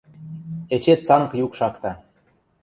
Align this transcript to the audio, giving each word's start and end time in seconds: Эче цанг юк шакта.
Эче 0.75 0.93
цанг 1.05 1.31
юк 1.45 1.51
шакта. 1.59 1.91